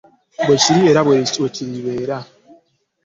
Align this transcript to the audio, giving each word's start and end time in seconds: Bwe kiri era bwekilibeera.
Bwe 0.45 0.55
kiri 0.61 0.79
era 0.91 0.99
bwekilibeera. 1.07 2.17